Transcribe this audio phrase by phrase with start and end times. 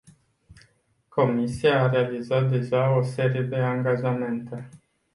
[1.17, 4.69] Comisia a realizat deja o serie de angajamente.